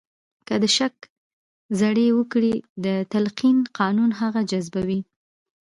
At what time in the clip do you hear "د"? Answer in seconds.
0.63-0.65, 2.85-2.87